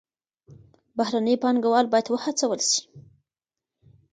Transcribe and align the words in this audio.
بهرني 0.97 1.35
پانګوال 1.43 1.85
بايد 1.91 2.07
وهڅول 2.09 2.59
سي. 2.69 2.79